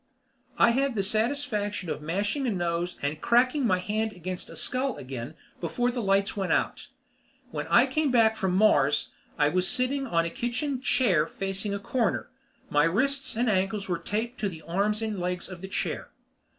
[0.57, 4.97] I had the satisfaction of mashing a nose and cracking my hand against a skull
[4.97, 6.87] again before the lights went out.
[7.51, 11.79] When I came back from Mars, I was sitting on a kitchen chair facing a
[11.79, 12.31] corner.
[12.67, 16.09] My wrists and ankles were taped to the arms and legs of the chair.